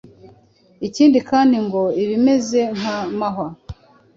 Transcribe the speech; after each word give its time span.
Ikindi 0.87 1.19
kandi 1.29 1.57
ngo 1.65 1.81
ibimeze 2.03 2.61
nk’amahwa 2.77 3.47